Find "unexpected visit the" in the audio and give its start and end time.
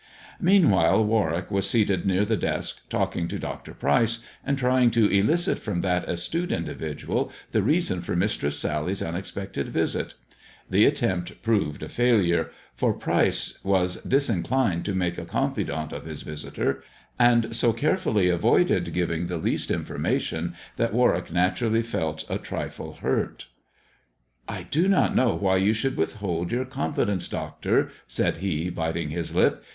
9.03-10.85